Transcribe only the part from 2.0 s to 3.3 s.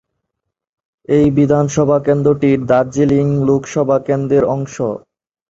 কেন্দ্রটি দার্জিলিং